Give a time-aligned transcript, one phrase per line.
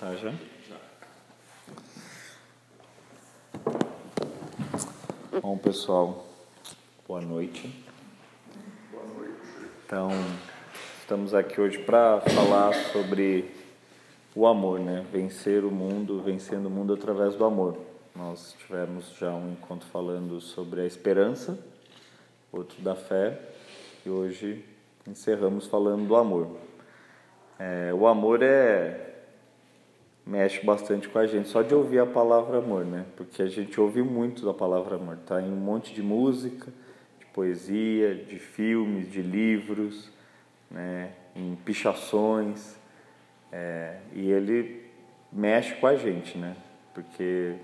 [0.00, 0.32] Tá já?
[5.42, 6.24] Bom, pessoal,
[7.06, 7.70] boa noite.
[8.90, 9.36] Boa noite.
[9.84, 10.08] Então,
[11.00, 13.50] estamos aqui hoje para falar sobre
[14.34, 15.04] o amor, né?
[15.12, 17.76] Vencer o mundo, vencendo o mundo através do amor.
[18.16, 21.58] Nós tivemos já um encontro falando sobre a esperança,
[22.50, 23.38] outro da fé,
[24.06, 24.64] e hoje
[25.06, 26.56] encerramos falando do amor.
[27.58, 29.09] É, o amor é
[30.30, 33.04] mexe bastante com a gente só de ouvir a palavra amor, né?
[33.16, 36.72] Porque a gente ouve muito da palavra amor, tá em um monte de música,
[37.18, 40.08] de poesia, de filmes, de livros,
[40.70, 41.10] né?
[41.34, 42.76] Em pichações,
[43.50, 44.84] é, e ele
[45.32, 46.54] mexe com a gente, né?
[46.94, 47.56] Porque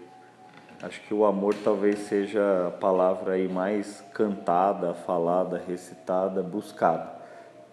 [0.82, 7.14] acho que o amor talvez seja a palavra aí mais cantada, falada, recitada, buscada.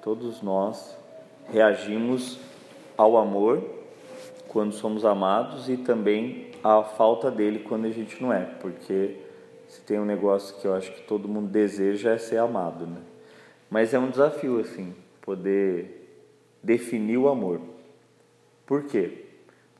[0.04, 0.96] Todos nós
[1.52, 2.40] reagimos
[2.96, 3.73] ao amor
[4.54, 9.18] quando somos amados e também à falta dele quando a gente não é, porque
[9.68, 13.02] se tem um negócio que eu acho que todo mundo deseja é ser amado, né?
[13.68, 16.22] Mas é um desafio assim, poder
[16.62, 17.60] definir o amor.
[18.68, 19.26] Por quê?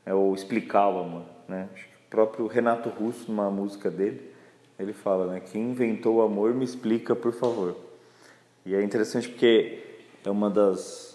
[0.04, 1.68] É ou explicar o amor, né?
[2.06, 4.32] O próprio Renato Russo numa música dele,
[4.76, 7.76] ele fala, né, quem inventou o amor me explica, por favor.
[8.66, 9.84] E é interessante porque
[10.24, 11.13] é uma das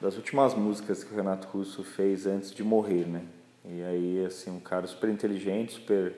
[0.00, 3.22] das últimas músicas que o Renato Russo fez antes de morrer, né?
[3.64, 6.14] E aí, assim, um cara super inteligente, super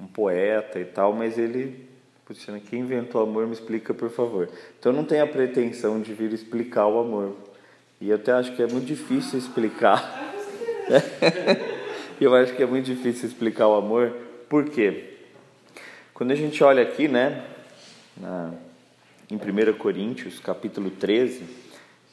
[0.00, 1.86] um poeta e tal, mas ele,
[2.26, 4.48] puxa, né, quem inventou o amor me explica, por favor.
[4.78, 7.36] Então eu não tenho a pretensão de vir explicar o amor.
[8.00, 10.34] E eu até acho que é muito difícil explicar.
[12.20, 14.10] eu acho que é muito difícil explicar o amor.
[14.48, 15.10] Por quê?
[16.12, 17.44] Quando a gente olha aqui, né,
[18.16, 18.52] na,
[19.30, 21.61] em 1 Coríntios, capítulo 13,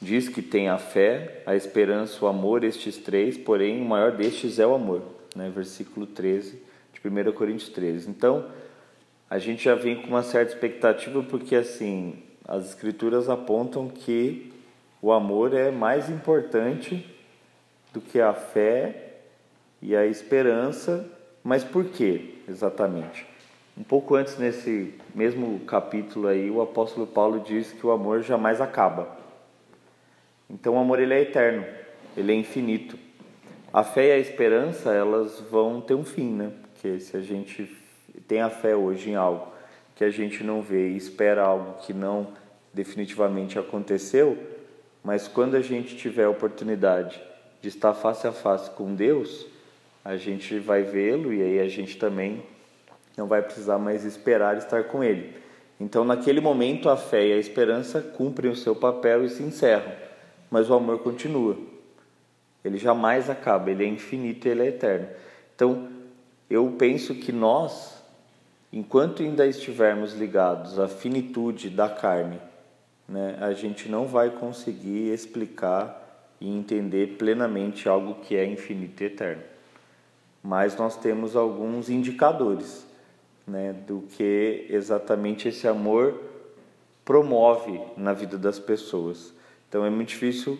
[0.00, 4.58] diz que tem a fé, a esperança, o amor, estes três, porém o maior destes
[4.58, 5.02] é o amor,
[5.36, 5.52] né?
[5.54, 6.62] versículo 13
[6.92, 8.08] de 1 Coríntios 13.
[8.08, 8.46] Então,
[9.28, 14.52] a gente já vem com uma certa expectativa porque assim, as escrituras apontam que
[15.02, 17.06] o amor é mais importante
[17.92, 19.18] do que a fé
[19.82, 21.08] e a esperança,
[21.44, 23.26] mas por quê exatamente?
[23.76, 28.60] Um pouco antes nesse mesmo capítulo aí, o apóstolo Paulo diz que o amor jamais
[28.60, 29.19] acaba.
[30.50, 31.64] Então o amor ele é eterno,
[32.16, 32.98] ele é infinito.
[33.72, 36.50] A fé e a esperança, elas vão ter um fim, né?
[36.72, 37.70] Porque se a gente
[38.26, 39.46] tem a fé hoje em algo
[39.94, 42.28] que a gente não vê e espera algo que não
[42.74, 44.36] definitivamente aconteceu,
[45.04, 47.22] mas quando a gente tiver a oportunidade
[47.62, 49.46] de estar face a face com Deus,
[50.04, 52.42] a gente vai vê-lo e aí a gente também
[53.16, 55.34] não vai precisar mais esperar estar com Ele.
[55.78, 60.09] Então, naquele momento, a fé e a esperança cumprem o seu papel e se encerram
[60.50, 61.56] mas o amor continua.
[62.64, 65.08] Ele jamais acaba, ele é infinito ele é eterno.
[65.54, 65.88] Então,
[66.48, 68.02] eu penso que nós,
[68.72, 72.40] enquanto ainda estivermos ligados à finitude da carne,
[73.08, 75.96] né, a gente não vai conseguir explicar
[76.40, 79.42] e entender plenamente algo que é infinito e eterno.
[80.42, 82.86] Mas nós temos alguns indicadores
[83.46, 86.18] né, do que exatamente esse amor
[87.04, 89.34] promove na vida das pessoas.
[89.70, 90.58] Então é muito difícil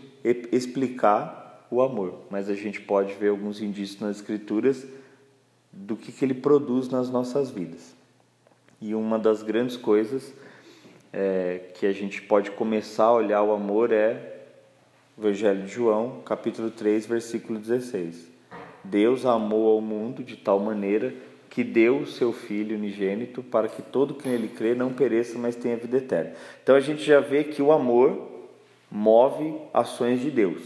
[0.53, 4.87] explicar o amor, mas a gente pode ver alguns indícios nas escrituras
[5.73, 7.93] do que, que ele produz nas nossas vidas.
[8.81, 10.33] E uma das grandes coisas
[11.13, 14.45] é, que a gente pode começar a olhar o amor é
[15.19, 18.31] o Evangelho de João, capítulo 3, versículo 16.
[18.85, 21.13] Deus amou ao mundo de tal maneira
[21.51, 25.57] que deu o seu Filho unigênito para que todo que nele crê não pereça, mas
[25.57, 26.33] tenha vida eterna.
[26.63, 28.30] Então a gente já vê que o amor
[28.91, 30.63] move ações de Deus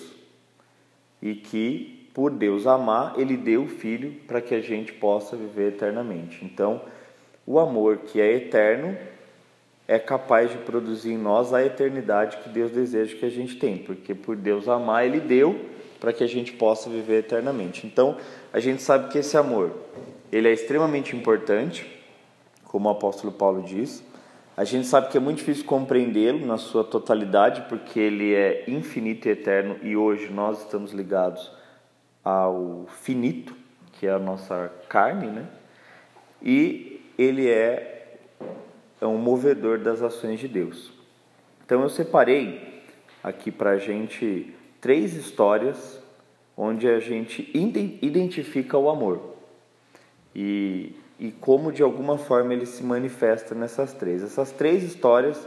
[1.20, 5.68] e que, por Deus amar, Ele deu o Filho para que a gente possa viver
[5.68, 6.44] eternamente.
[6.44, 6.80] Então,
[7.46, 8.96] o amor que é eterno
[9.86, 13.78] é capaz de produzir em nós a eternidade que Deus deseja que a gente tenha,
[13.78, 15.60] porque por Deus amar, Ele deu
[16.00, 17.86] para que a gente possa viver eternamente.
[17.86, 18.16] Então,
[18.52, 19.72] a gente sabe que esse amor,
[20.30, 21.90] ele é extremamente importante,
[22.64, 24.02] como o apóstolo Paulo diz,
[24.56, 29.26] a gente sabe que é muito difícil compreendê-lo na sua totalidade, porque ele é infinito
[29.26, 31.50] e eterno e hoje nós estamos ligados
[32.22, 33.54] ao finito,
[33.92, 35.46] que é a nossa carne, né?
[36.40, 38.16] E ele é,
[39.00, 40.92] é um movedor das ações de Deus.
[41.64, 42.82] Então eu separei
[43.22, 46.00] aqui para a gente três histórias
[46.56, 49.34] onde a gente identifica o amor.
[50.34, 54.22] E e como de alguma forma ele se manifesta nessas três.
[54.22, 55.46] Essas três histórias,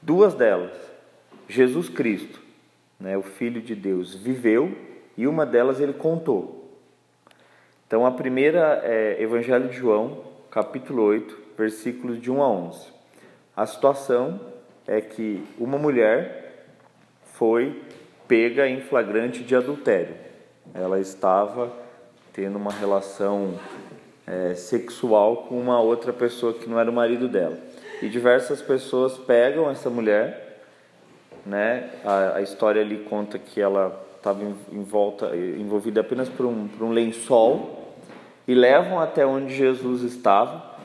[0.00, 0.72] duas delas,
[1.48, 2.40] Jesus Cristo,
[2.98, 4.76] né, o Filho de Deus, viveu
[5.16, 6.70] e uma delas ele contou.
[7.86, 12.86] Então a primeira é Evangelho de João, capítulo 8, versículos de 1 a 11.
[13.56, 14.40] A situação
[14.86, 16.66] é que uma mulher
[17.34, 17.82] foi
[18.28, 20.14] pega em flagrante de adultério.
[20.72, 21.72] Ela estava
[22.32, 23.58] tendo uma relação
[24.30, 27.58] é, sexual com uma outra pessoa que não era o marido dela.
[28.00, 30.62] E diversas pessoas pegam essa mulher,
[31.44, 31.90] né?
[32.04, 34.40] A, a história ali conta que ela estava
[34.72, 37.94] envolvida apenas por um, por um lençol
[38.46, 40.76] e levam até onde Jesus estava,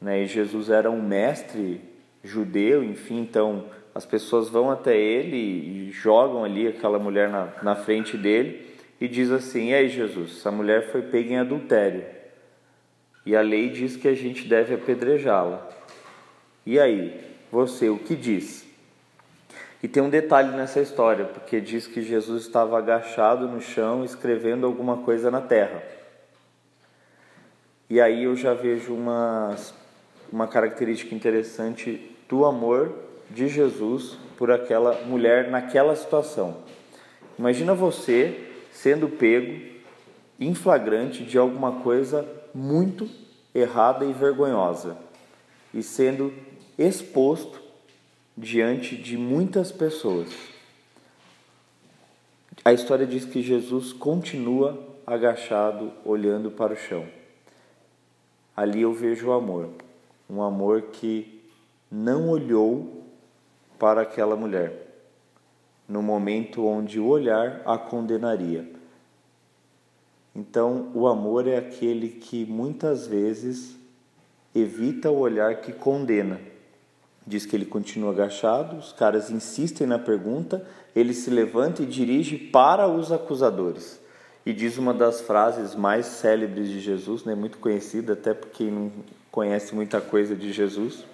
[0.00, 0.22] né?
[0.22, 1.80] E Jesus era um mestre
[2.22, 3.64] judeu, enfim, então
[3.94, 8.64] as pessoas vão até ele e jogam ali aquela mulher na, na frente dele
[9.00, 12.21] e diz assim: "E aí, Jesus, essa mulher foi pega em adultério.
[13.24, 15.68] E a lei diz que a gente deve apedrejá-la.
[16.66, 17.20] E aí,
[17.50, 18.66] você o que diz?"
[19.82, 24.64] E tem um detalhe nessa história, porque diz que Jesus estava agachado no chão escrevendo
[24.64, 25.82] alguma coisa na terra.
[27.90, 29.56] E aí eu já vejo uma,
[30.32, 32.94] uma característica interessante do amor
[33.28, 36.58] de Jesus por aquela mulher naquela situação.
[37.38, 39.60] Imagina você sendo pego
[40.38, 43.08] em flagrante de alguma coisa muito
[43.54, 44.96] errada e vergonhosa
[45.72, 46.32] e sendo
[46.78, 47.60] exposto
[48.36, 50.28] diante de muitas pessoas.
[52.64, 57.06] A história diz que Jesus continua agachado, olhando para o chão.
[58.56, 59.70] Ali eu vejo o amor,
[60.28, 61.42] um amor que
[61.90, 63.04] não olhou
[63.78, 64.72] para aquela mulher,
[65.88, 68.81] no momento onde o olhar a condenaria.
[70.34, 73.76] Então, o amor é aquele que muitas vezes
[74.54, 76.40] evita o olhar que condena
[77.26, 82.36] Diz que ele continua agachado, os caras insistem na pergunta, ele se levanta e dirige
[82.36, 84.00] para os acusadores.
[84.44, 88.72] E diz uma das frases mais célebres de Jesus, né, muito conhecida até por quem
[88.72, 88.92] não
[89.30, 91.04] conhece muita coisa de Jesus,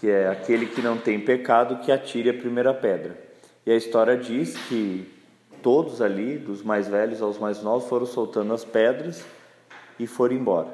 [0.00, 3.16] que é aquele que não tem pecado que atire a primeira pedra.
[3.64, 5.08] E a história diz que
[5.66, 9.26] todos ali, dos mais velhos aos mais novos, foram soltando as pedras
[9.98, 10.68] e foram embora.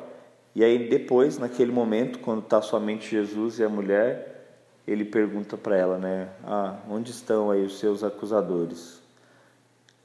[0.54, 4.44] E aí depois, naquele momento, quando está somente Jesus e a mulher,
[4.86, 6.28] ele pergunta para ela, né?
[6.44, 9.00] Ah, onde estão aí os seus acusadores?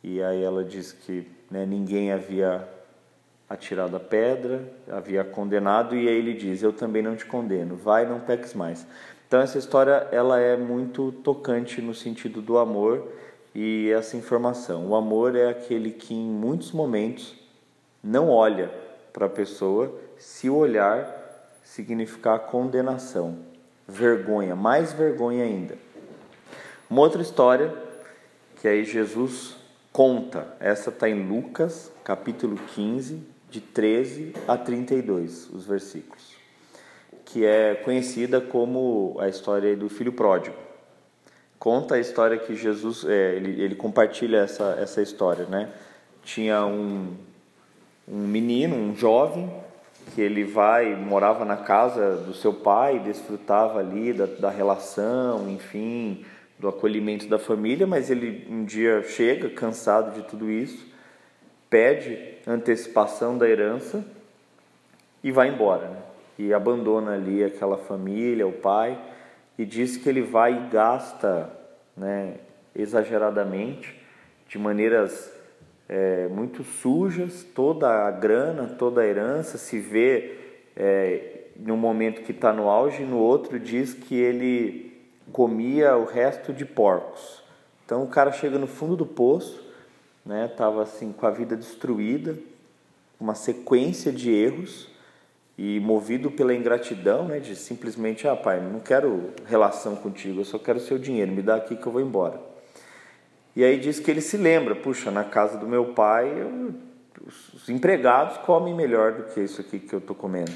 [0.02, 2.66] E aí ela diz que né, ninguém havia
[3.50, 8.06] atirado a pedra, havia condenado, e aí ele diz: Eu também não te condeno, vai,
[8.06, 8.88] não peques mais.
[9.28, 13.06] Então essa história ela é muito tocante no sentido do amor
[13.60, 14.86] e essa informação.
[14.86, 17.34] O amor é aquele que em muitos momentos
[18.04, 18.72] não olha
[19.12, 21.12] para a pessoa se olhar
[21.64, 23.40] significar condenação,
[23.88, 25.76] vergonha, mais vergonha ainda.
[26.88, 27.74] Uma outra história
[28.62, 29.56] que aí Jesus
[29.92, 36.36] conta, essa está em Lucas, capítulo 15, de 13 a 32, os versículos,
[37.26, 40.67] que é conhecida como a história do filho pródigo.
[41.60, 45.70] Conta a história que Jesus, é, ele, ele compartilha essa, essa história, né?
[46.24, 47.16] Tinha um,
[48.08, 49.52] um menino, um jovem,
[50.14, 56.24] que ele vai, morava na casa do seu pai, desfrutava ali da, da relação, enfim,
[56.60, 60.86] do acolhimento da família, mas ele um dia chega cansado de tudo isso,
[61.70, 64.04] pede antecipação da herança
[65.24, 65.98] e vai embora, né?
[66.40, 68.98] e abandona ali aquela família, o pai,
[69.58, 71.50] e diz que ele vai e gasta
[71.96, 72.36] né,
[72.76, 74.00] exageradamente,
[74.48, 75.32] de maneiras
[75.90, 80.36] é, muito sujas, toda a grana, toda a herança, se vê
[80.76, 84.96] é, no momento que está no auge, no outro diz que ele
[85.32, 87.44] comia o resto de porcos.
[87.86, 89.66] Então o cara chega no fundo do poço,
[90.26, 92.38] né, tava assim com a vida destruída,
[93.20, 94.90] uma sequência de erros
[95.58, 100.60] e movido pela ingratidão, né, de simplesmente, ah, pai, não quero relação contigo, eu só
[100.60, 102.40] quero seu dinheiro, me dá aqui que eu vou embora.
[103.56, 106.76] E aí diz que ele se lembra, puxa, na casa do meu pai, eu,
[107.26, 110.52] os empregados comem melhor do que isso aqui que eu estou comendo.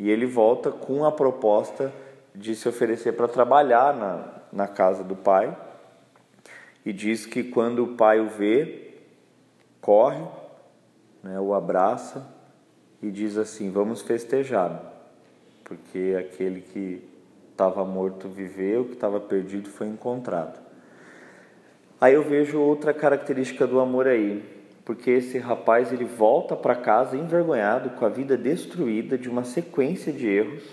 [0.00, 1.92] E ele volta com a proposta
[2.34, 5.56] de se oferecer para trabalhar na, na casa do pai.
[6.84, 8.96] E diz que quando o pai o vê,
[9.80, 10.24] corre,
[11.22, 12.33] né, o abraça
[13.04, 14.82] e diz assim: Vamos festejar,
[15.62, 17.02] porque aquele que
[17.50, 20.58] estava morto viveu, que estava perdido foi encontrado.
[22.00, 24.42] Aí eu vejo outra característica do amor aí,
[24.84, 30.12] porque esse rapaz ele volta para casa envergonhado, com a vida destruída de uma sequência
[30.12, 30.64] de erros,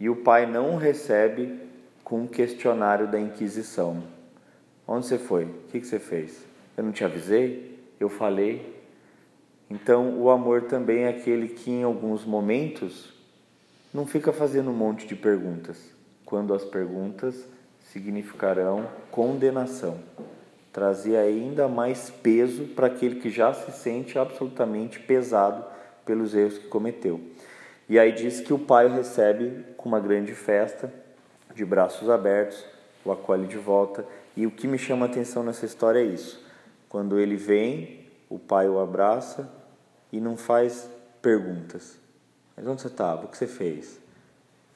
[0.00, 1.60] e o pai não o recebe
[2.02, 4.02] com um questionário da Inquisição.
[4.86, 5.44] Onde você foi?
[5.44, 6.44] O que você fez?
[6.76, 7.72] Eu não te avisei?
[8.02, 8.81] eu falei.
[9.72, 13.10] Então, o amor também é aquele que, em alguns momentos,
[13.92, 15.78] não fica fazendo um monte de perguntas,
[16.26, 17.48] quando as perguntas
[17.90, 19.98] significarão condenação,
[20.74, 25.64] trazer ainda mais peso para aquele que já se sente absolutamente pesado
[26.04, 27.18] pelos erros que cometeu.
[27.88, 30.92] E aí diz que o pai o recebe com uma grande festa,
[31.54, 32.62] de braços abertos,
[33.02, 34.04] o acolhe de volta.
[34.36, 36.44] E o que me chama a atenção nessa história é isso.
[36.90, 39.61] Quando ele vem, o pai o abraça
[40.12, 40.88] e não faz
[41.22, 41.98] perguntas.
[42.56, 43.24] Mas onde você estava?
[43.24, 43.98] O que você fez?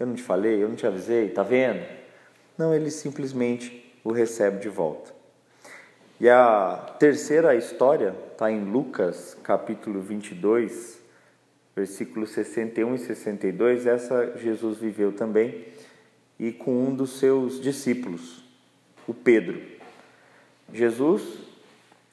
[0.00, 0.62] Eu não te falei?
[0.62, 1.28] Eu não te avisei?
[1.28, 1.86] Tá vendo?
[2.56, 5.14] Não, ele simplesmente o recebe de volta.
[6.18, 10.98] E a terceira história está em Lucas, capítulo 22,
[11.74, 13.86] versículos 61 e 62.
[13.86, 15.66] Essa Jesus viveu também
[16.38, 18.42] e com um dos seus discípulos,
[19.06, 19.60] o Pedro.
[20.72, 21.22] Jesus,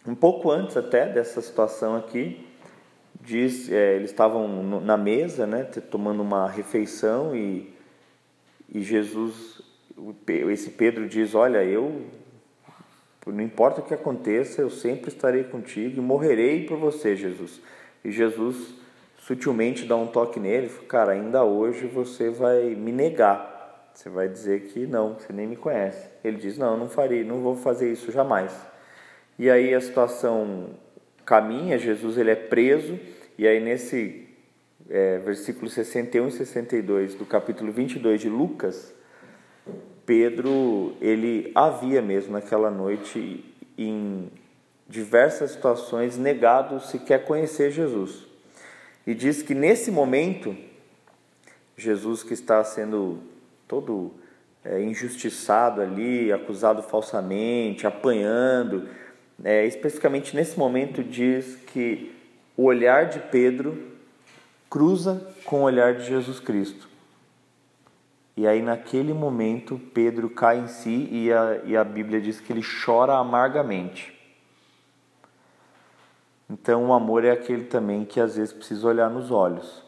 [0.06, 2.46] um pouco antes até dessa situação aqui,
[3.24, 4.48] diz, é, eles estavam
[4.82, 7.74] na mesa, né, tomando uma refeição e,
[8.70, 9.62] e Jesus,
[10.52, 12.02] esse Pedro diz, olha, eu,
[13.26, 17.62] não importa o que aconteça, eu sempre estarei contigo e morrerei por você, Jesus.
[18.04, 18.76] E Jesus
[19.18, 23.54] sutilmente dá um toque nele, cara, ainda hoje você vai me negar.
[23.94, 26.10] Você vai dizer que não, você nem me conhece.
[26.24, 28.52] Ele diz: Não, não farei, não vou fazer isso jamais.
[29.38, 30.72] E aí a situação
[31.26, 33.00] caminha, Jesus ele é preso,
[33.38, 34.28] e aí nesse
[34.90, 38.94] é, versículo 61 e 62 do capítulo 22 de Lucas,
[40.06, 43.44] Pedro ele havia mesmo naquela noite
[43.78, 44.30] em
[44.88, 48.28] diversas situações negado sequer conhecer Jesus.
[49.08, 50.56] E diz que nesse momento
[51.76, 53.20] Jesus que está sendo
[53.68, 54.14] todo
[54.64, 58.88] é, injustiçado ali, acusado falsamente, apanhando.
[59.42, 62.14] É, especificamente nesse momento diz que
[62.58, 63.94] o olhar de Pedro
[64.70, 66.90] cruza com o olhar de Jesus Cristo.
[68.36, 72.52] E aí, naquele momento, Pedro cai em si e a, e a Bíblia diz que
[72.52, 74.12] ele chora amargamente.
[76.50, 79.84] Então, o amor é aquele também que às vezes precisa olhar nos olhos.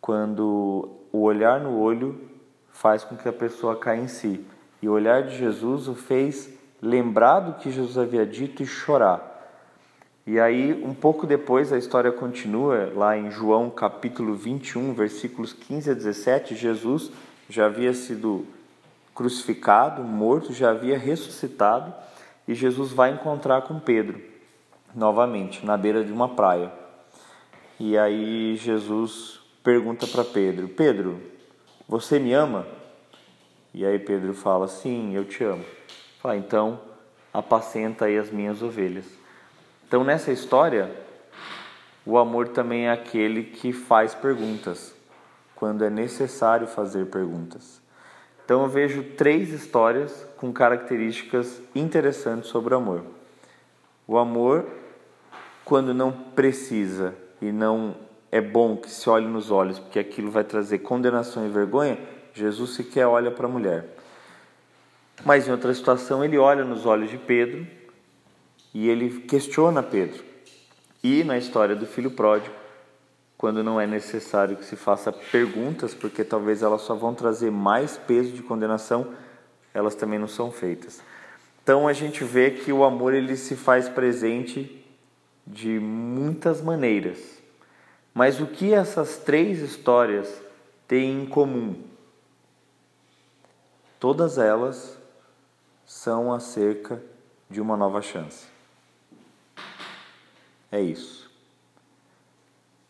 [0.00, 2.28] Quando o olhar no olho
[2.70, 4.44] faz com que a pessoa caia em si.
[4.82, 6.52] E o olhar de Jesus o fez
[6.84, 9.30] lembrar do que Jesus havia dito e chorar.
[10.26, 15.90] E aí, um pouco depois, a história continua lá em João capítulo 21, versículos 15
[15.90, 16.54] a 17.
[16.54, 17.10] Jesus
[17.48, 18.46] já havia sido
[19.14, 21.92] crucificado, morto, já havia ressuscitado,
[22.46, 24.20] e Jesus vai encontrar com Pedro
[24.94, 26.70] novamente na beira de uma praia.
[27.80, 31.20] E aí Jesus pergunta para Pedro: Pedro,
[31.88, 32.66] você me ama?
[33.72, 35.64] E aí Pedro fala: Sim, eu te amo.
[36.24, 36.80] Fala, então
[37.34, 39.04] apacenta aí as minhas ovelhas.
[39.86, 40.90] Então nessa história,
[42.06, 44.94] o amor também é aquele que faz perguntas,
[45.54, 47.78] quando é necessário fazer perguntas.
[48.42, 53.04] Então eu vejo três histórias com características interessantes sobre o amor.
[54.08, 54.64] O amor,
[55.62, 57.96] quando não precisa e não
[58.32, 61.98] é bom que se olhe nos olhos, porque aquilo vai trazer condenação e vergonha,
[62.32, 63.94] Jesus sequer olha para a mulher.
[65.22, 67.66] Mas em outra situação, ele olha nos olhos de Pedro
[68.72, 70.24] e ele questiona Pedro.
[71.02, 72.54] E na história do filho pródigo,
[73.36, 77.96] quando não é necessário que se faça perguntas, porque talvez elas só vão trazer mais
[77.96, 79.12] peso de condenação,
[79.74, 81.02] elas também não são feitas.
[81.62, 84.84] Então a gente vê que o amor ele se faz presente
[85.46, 87.18] de muitas maneiras.
[88.14, 90.40] Mas o que essas três histórias
[90.86, 91.82] têm em comum?
[93.98, 94.96] Todas elas
[95.94, 97.00] são acerca
[97.48, 98.48] de uma nova chance.
[100.70, 101.30] É isso.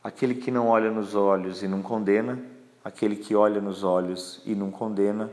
[0.03, 2.43] Aquele que não olha nos olhos e não condena,
[2.83, 5.31] aquele que olha nos olhos e não condena,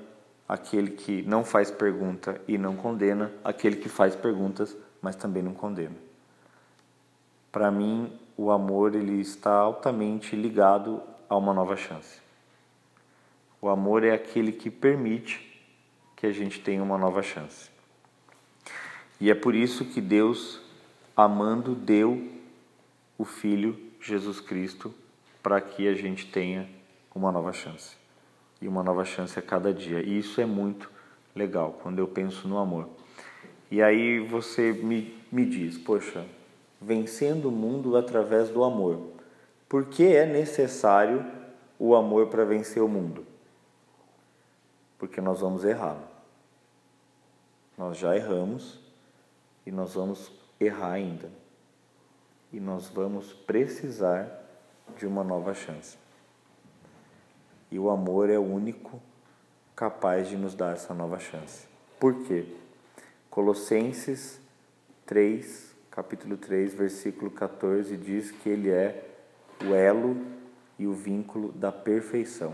[0.50, 5.54] aquele que não faz pergunta e não condena, aquele que faz perguntas, mas também não
[5.54, 5.96] condena.
[7.54, 12.20] Para mim, o amor ele está altamente ligado a uma nova chance.
[13.62, 15.51] O amor é aquele que permite
[16.22, 17.72] que a gente tenha uma nova chance.
[19.20, 20.62] E é por isso que Deus,
[21.18, 22.30] amando, deu
[23.18, 24.94] o Filho Jesus Cristo
[25.42, 26.70] para que a gente tenha
[27.16, 27.98] uma nova chance.
[28.62, 30.04] E uma nova chance a cada dia.
[30.04, 30.92] E isso é muito
[31.36, 32.88] legal quando eu penso no amor.
[33.72, 36.24] E aí você me, me diz, poxa,
[36.80, 39.08] vencendo o mundo através do amor.
[39.68, 41.26] Por que é necessário
[41.80, 43.26] o amor para vencer o mundo?
[45.00, 46.11] Porque nós vamos errar.
[47.78, 48.80] Nós já erramos
[49.66, 51.30] e nós vamos errar ainda.
[52.52, 54.30] E nós vamos precisar
[54.98, 55.98] de uma nova chance.
[57.72, 59.02] E o amor é o único
[59.76, 61.66] capaz de nos dar essa nova chance.
[62.00, 62.46] Por quê?
[63.30, 64.40] Colossenses
[65.06, 69.10] 3, capítulo 3, versículo 14 diz que ele é
[69.64, 70.18] o elo
[70.78, 72.54] e o vínculo da perfeição.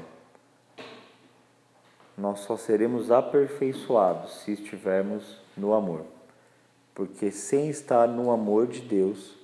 [2.18, 6.04] Nós só seremos aperfeiçoados se estivermos no amor.
[6.96, 9.36] Porque sem estar no amor de Deus,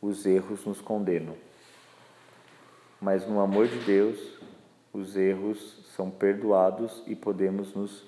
[0.00, 1.36] os erros nos condenam.
[2.98, 4.18] Mas no amor de Deus,
[4.90, 8.04] os erros são perdoados e podemos nos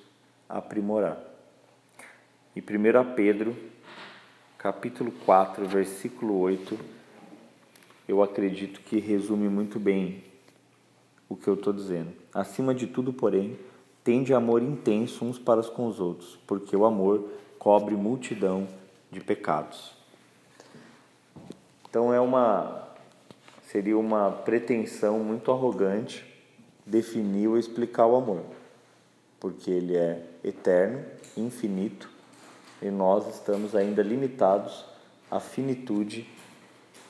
[0.48, 1.20] aprimorar.
[2.56, 3.54] E 1 Pedro,
[4.56, 6.78] capítulo 4, versículo 8,
[8.08, 10.24] eu acredito que resume muito bem
[11.28, 12.12] o que eu estou dizendo.
[12.34, 13.56] Acima de tudo, porém,
[14.02, 17.28] tende amor intenso uns para com os outros, porque o amor
[17.58, 18.66] cobre multidão
[19.10, 19.92] de pecados.
[21.88, 22.88] Então é uma
[23.70, 26.24] seria uma pretensão muito arrogante
[26.84, 28.42] definir ou explicar o amor,
[29.38, 31.04] porque ele é eterno,
[31.36, 32.10] infinito,
[32.82, 34.84] e nós estamos ainda limitados
[35.30, 36.28] à finitude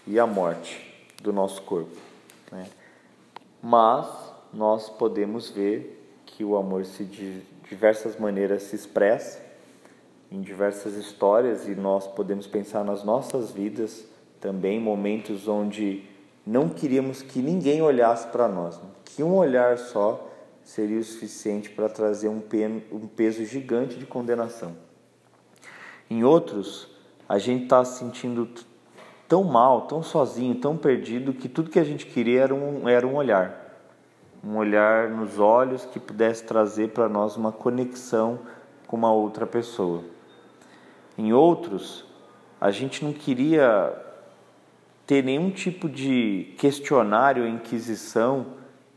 [0.07, 1.97] e à morte do nosso corpo.
[2.53, 2.69] Né?
[3.63, 4.07] Mas
[4.53, 6.00] nós podemos ver
[6.41, 9.43] que o amor se de diversas maneiras se expressa
[10.33, 14.07] em diversas histórias e nós podemos pensar nas nossas vidas
[14.41, 16.03] também momentos onde
[16.47, 18.89] não queríamos que ninguém olhasse para nós, né?
[19.05, 20.31] que um olhar só
[20.65, 22.43] seria o suficiente para trazer um,
[22.91, 24.75] um peso gigante de condenação.
[26.09, 26.89] Em outros,
[27.29, 28.49] a gente está se sentindo
[29.29, 33.07] tão mal, tão sozinho, tão perdido, que tudo que a gente queria era um, era
[33.07, 33.60] um olhar.
[34.43, 38.41] Um olhar nos olhos que pudesse trazer para nós uma conexão
[38.87, 40.03] com uma outra pessoa.
[41.17, 42.05] Em outros,
[42.61, 43.95] a gente não queria
[45.07, 48.47] ter nenhum tipo de questionário inquisição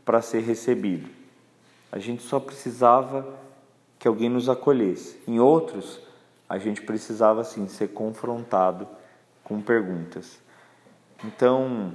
[0.04, 1.08] para ser recebido.
[1.90, 3.26] A gente só precisava
[3.98, 5.20] que alguém nos acolhesse.
[5.26, 6.00] Em outros,
[6.48, 8.86] a gente precisava sim ser confrontado
[9.42, 10.38] com perguntas.
[11.24, 11.94] Então,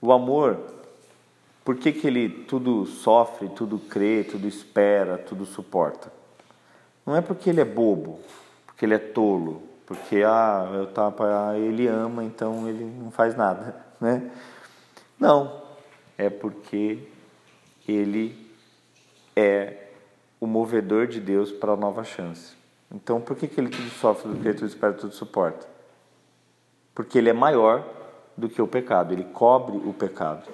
[0.00, 0.77] o amor,
[1.68, 6.10] por que, que ele tudo sofre, tudo crê, tudo espera, tudo suporta?
[7.04, 8.20] Não é porque ele é bobo,
[8.64, 13.36] porque ele é tolo, porque ah, eu tava, ah, ele ama, então ele não faz
[13.36, 14.30] nada, né?
[15.20, 15.60] Não,
[16.16, 17.06] é porque
[17.86, 18.50] ele
[19.36, 19.88] é
[20.40, 22.56] o movedor de Deus para a nova chance.
[22.90, 25.66] Então, por que, que ele tudo sofre, do que tudo espera, tudo suporta?
[26.94, 27.84] Porque ele é maior
[28.34, 30.48] do que o pecado, ele cobre o pecado.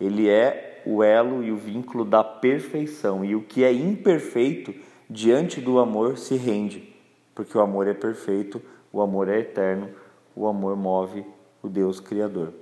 [0.00, 4.74] Ele é o elo e o vínculo da perfeição, e o que é imperfeito
[5.08, 6.94] diante do amor se rende,
[7.34, 8.60] porque o amor é perfeito,
[8.92, 9.90] o amor é eterno,
[10.34, 11.24] o amor move
[11.62, 12.52] o Deus Criador.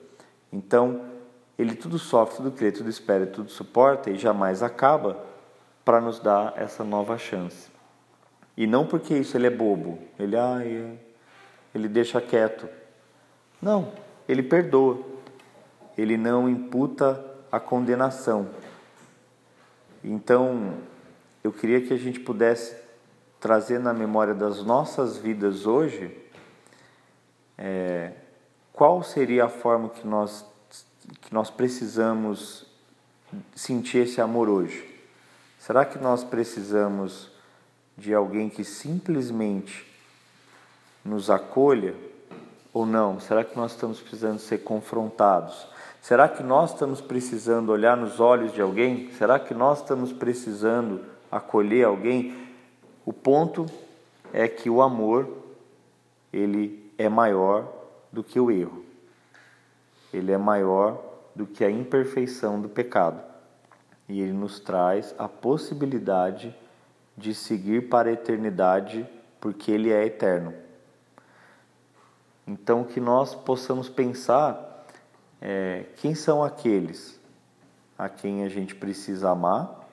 [0.52, 1.02] Então,
[1.58, 5.24] ele tudo sofre, tudo crê, tudo espera, tudo suporta e jamais acaba
[5.84, 7.70] para nos dar essa nova chance.
[8.56, 10.58] E não porque isso ele é bobo, ele, ah,
[11.74, 12.68] ele deixa quieto.
[13.60, 13.92] Não,
[14.28, 15.11] ele perdoa.
[15.96, 18.48] Ele não imputa a condenação.
[20.02, 20.74] Então,
[21.44, 22.74] eu queria que a gente pudesse
[23.40, 26.16] trazer na memória das nossas vidas hoje
[27.58, 28.12] é,
[28.72, 30.44] qual seria a forma que nós,
[31.20, 32.66] que nós precisamos
[33.54, 34.88] sentir esse amor hoje?
[35.58, 37.30] Será que nós precisamos
[37.96, 39.86] de alguém que simplesmente
[41.04, 41.94] nos acolha
[42.72, 43.20] ou não?
[43.20, 45.68] Será que nós estamos precisando ser confrontados?
[46.02, 49.12] Será que nós estamos precisando olhar nos olhos de alguém?
[49.12, 52.36] Será que nós estamos precisando acolher alguém?
[53.06, 53.66] O ponto
[54.32, 55.28] é que o amor
[56.32, 57.72] ele é maior
[58.10, 58.84] do que o erro.
[60.12, 61.00] Ele é maior
[61.36, 63.22] do que a imperfeição do pecado.
[64.08, 66.52] E ele nos traz a possibilidade
[67.16, 69.08] de seguir para a eternidade,
[69.40, 70.52] porque ele é eterno.
[72.44, 74.71] Então, que nós possamos pensar
[75.44, 77.20] é, quem são aqueles
[77.98, 79.88] a quem a gente precisa amar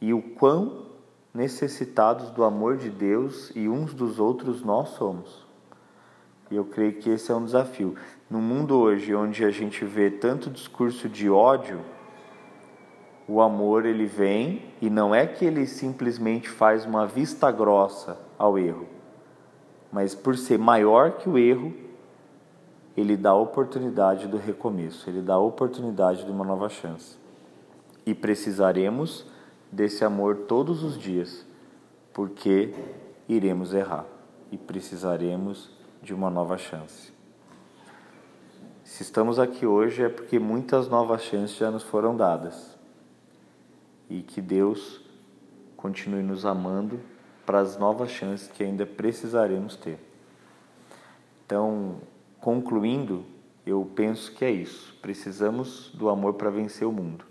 [0.00, 0.86] e o quão
[1.34, 5.46] necessitados do amor de Deus e uns dos outros nós somos.
[6.50, 7.94] E eu creio que esse é um desafio.
[8.30, 11.80] No mundo hoje, onde a gente vê tanto discurso de ódio,
[13.28, 18.58] o amor ele vem e não é que ele simplesmente faz uma vista grossa ao
[18.58, 18.86] erro,
[19.92, 21.87] mas por ser maior que o erro,
[22.98, 27.16] ele dá a oportunidade do recomeço, ele dá a oportunidade de uma nova chance.
[28.04, 29.24] E precisaremos
[29.70, 31.46] desse amor todos os dias,
[32.12, 32.74] porque
[33.28, 34.04] iremos errar.
[34.50, 35.70] e precisaremos
[36.02, 37.12] de uma nova chance.
[38.82, 42.74] Se estamos aqui hoje é porque muitas novas chances já nos foram dadas
[44.08, 45.02] e que Deus
[45.76, 46.98] continue nos amando
[47.44, 49.98] para as novas chances que ainda precisaremos ter.
[51.44, 52.00] Então,
[52.40, 53.24] concluindo,
[53.66, 54.96] eu penso que é isso.
[55.02, 57.24] Precisamos do amor para vencer o mundo,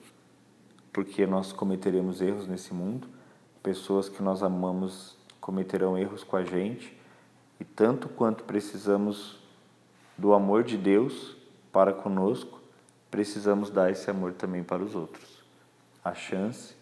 [0.94, 3.08] porque nós cometeremos erros nesse mundo,
[3.62, 6.96] pessoas que nós amamos cometerão erros com a gente,
[7.60, 9.40] e tanto quanto precisamos
[10.18, 11.38] do amor de Deus
[11.72, 12.62] para conosco,
[13.10, 15.44] precisamos dar esse amor também para os outros.
[16.04, 16.76] A chance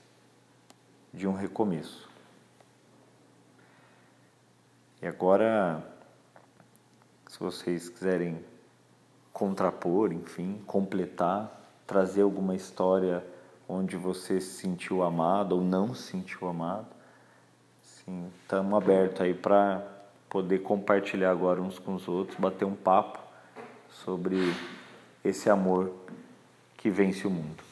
[1.13, 2.09] de um recomeço.
[5.01, 5.94] E agora,
[7.36, 8.39] se vocês quiserem
[9.34, 11.52] contrapor, enfim, completar,
[11.86, 13.21] trazer alguma história
[13.67, 16.88] onde você se sentiu amado ou não se sentiu amado,
[17.82, 19.86] sim, estamos abertos aí para
[20.30, 23.19] poder compartilhar agora uns com os outros, bater um papo
[23.89, 24.38] sobre
[25.21, 25.91] esse amor
[26.78, 27.64] que vence o mundo.